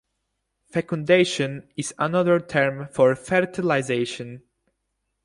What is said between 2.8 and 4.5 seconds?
for fertilization.